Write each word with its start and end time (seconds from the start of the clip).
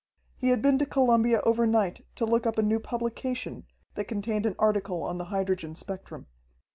He 0.35 0.49
had 0.49 0.63
been 0.63 0.79
to 0.79 0.87
Columbia 0.87 1.41
overnight 1.41 2.03
to 2.15 2.25
look 2.25 2.47
up 2.47 2.57
a 2.57 2.63
new 2.63 2.79
publication 2.79 3.67
that 3.93 4.05
contained 4.07 4.47
an 4.47 4.55
article 4.57 5.03
on 5.03 5.19
the 5.19 5.25
hydrogen 5.25 5.75
spectrum. 5.75 6.25